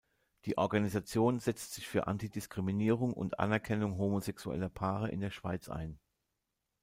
[0.45, 5.99] Die Organisation setzt sich für Antidiskriminierung und Anerkennung homosexueller Paare in der Schweiz ein.